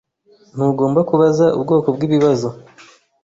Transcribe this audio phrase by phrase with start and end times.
[0.55, 2.47] Ntugomba kubaza ubwoko bwibibazo.